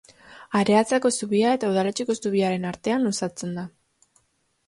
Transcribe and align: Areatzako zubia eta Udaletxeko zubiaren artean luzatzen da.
Areatzako 0.59 1.09
zubia 1.17 1.51
eta 1.57 1.69
Udaletxeko 1.73 2.15
zubiaren 2.27 2.65
artean 2.71 3.05
luzatzen 3.09 3.53
da. 3.59 3.67